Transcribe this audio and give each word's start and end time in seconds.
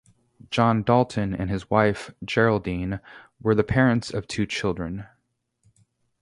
John 0.49 0.81
Dalton 0.81 1.35
and 1.35 1.51
his 1.51 1.69
wife 1.69 2.09
Geraldine 2.25 2.99
were 3.39 3.53
the 3.53 3.63
parents 3.63 4.11
of 4.11 4.27
two 4.27 4.47
children. 4.47 5.05